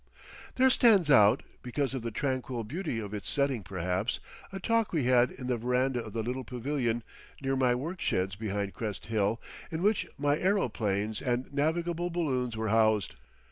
There 0.55 0.71
stands 0.71 1.11
out—because 1.11 1.93
of 1.93 2.01
the 2.01 2.09
tranquil 2.09 2.63
beauty 2.63 2.97
of 2.97 3.13
its 3.13 3.29
setting 3.29 3.61
perhaps—a 3.61 4.59
talk 4.61 4.91
we 4.91 5.03
had 5.03 5.29
in 5.29 5.45
the 5.45 5.57
veranda 5.57 6.03
of 6.03 6.13
the 6.13 6.23
little 6.23 6.43
pavilion 6.43 7.03
near 7.39 7.55
my 7.55 7.75
worksheds 7.75 8.35
behind 8.35 8.73
Crest 8.73 9.05
Hill 9.05 9.39
in 9.69 9.83
which 9.83 10.07
my 10.17 10.39
aeroplanes 10.39 11.21
and 11.21 11.53
navigable 11.53 12.09
balloons 12.09 12.57
were 12.57 12.69
housed. 12.69 13.13